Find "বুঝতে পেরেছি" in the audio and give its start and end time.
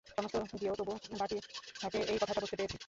2.43-2.77